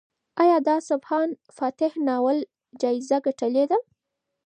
ایا 0.41 0.57
د 0.65 0.67
اصفهان 0.79 1.29
فاتح 1.57 1.91
ناول 2.07 2.37
جایزه 2.81 3.17
ګټلې 3.25 3.63
ده؟ 3.71 3.77